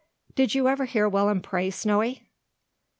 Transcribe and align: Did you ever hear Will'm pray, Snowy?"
Did 0.33 0.55
you 0.55 0.67
ever 0.67 0.85
hear 0.85 1.07
Will'm 1.07 1.43
pray, 1.43 1.69
Snowy?" 1.69 2.27